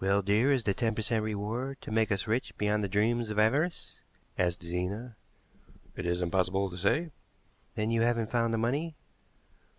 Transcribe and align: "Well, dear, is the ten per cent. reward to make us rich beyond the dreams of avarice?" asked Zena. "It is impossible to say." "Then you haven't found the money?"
"Well, 0.00 0.22
dear, 0.22 0.50
is 0.54 0.64
the 0.64 0.72
ten 0.72 0.94
per 0.94 1.02
cent. 1.02 1.22
reward 1.22 1.82
to 1.82 1.90
make 1.90 2.10
us 2.10 2.26
rich 2.26 2.56
beyond 2.56 2.82
the 2.82 2.88
dreams 2.88 3.28
of 3.28 3.38
avarice?" 3.38 4.00
asked 4.38 4.62
Zena. 4.64 5.16
"It 5.96 6.06
is 6.06 6.22
impossible 6.22 6.70
to 6.70 6.78
say." 6.78 7.10
"Then 7.74 7.90
you 7.90 8.00
haven't 8.00 8.30
found 8.30 8.54
the 8.54 8.58
money?" 8.58 8.94